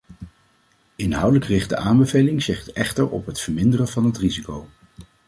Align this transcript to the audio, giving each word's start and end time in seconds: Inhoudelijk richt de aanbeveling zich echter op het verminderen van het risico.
Inhoudelijk 0.95 1.45
richt 1.45 1.69
de 1.69 1.75
aanbeveling 1.77 2.43
zich 2.43 2.69
echter 2.71 3.09
op 3.09 3.25
het 3.25 3.39
verminderen 3.39 3.87
van 3.87 4.05
het 4.05 4.17
risico. 4.17 4.67